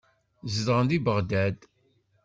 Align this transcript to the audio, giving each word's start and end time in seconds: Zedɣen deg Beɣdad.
Zedɣen 0.53 0.85
deg 0.89 1.03
Beɣdad. 1.05 1.57